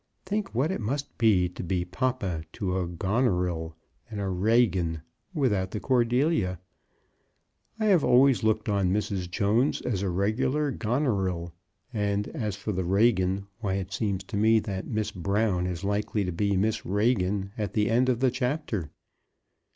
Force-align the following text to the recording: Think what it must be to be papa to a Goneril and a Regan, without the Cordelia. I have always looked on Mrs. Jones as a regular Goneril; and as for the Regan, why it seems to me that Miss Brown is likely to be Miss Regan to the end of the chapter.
Think 0.25 0.55
what 0.55 0.71
it 0.71 0.81
must 0.81 1.15
be 1.19 1.47
to 1.49 1.61
be 1.61 1.85
papa 1.85 2.43
to 2.53 2.79
a 2.79 2.87
Goneril 2.87 3.75
and 4.09 4.19
a 4.19 4.29
Regan, 4.29 5.03
without 5.31 5.69
the 5.69 5.79
Cordelia. 5.79 6.59
I 7.79 7.85
have 7.85 8.03
always 8.03 8.41
looked 8.43 8.67
on 8.67 8.91
Mrs. 8.91 9.29
Jones 9.29 9.79
as 9.81 10.01
a 10.01 10.09
regular 10.09 10.71
Goneril; 10.71 11.53
and 11.93 12.27
as 12.29 12.55
for 12.55 12.71
the 12.71 12.83
Regan, 12.83 13.45
why 13.59 13.75
it 13.75 13.93
seems 13.93 14.23
to 14.23 14.37
me 14.37 14.57
that 14.61 14.87
Miss 14.87 15.11
Brown 15.11 15.67
is 15.67 15.83
likely 15.83 16.23
to 16.25 16.31
be 16.31 16.57
Miss 16.57 16.83
Regan 16.83 17.51
to 17.55 17.67
the 17.67 17.87
end 17.91 18.09
of 18.09 18.21
the 18.21 18.31
chapter. 18.31 18.89